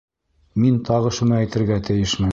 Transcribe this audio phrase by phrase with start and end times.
[0.63, 2.29] Мин тағы шуны әйтергә тейешмен.